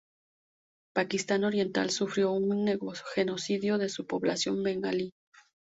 [0.95, 2.67] Pakistán Oriental sufrió un
[3.13, 5.13] genocidio de su población bengalí.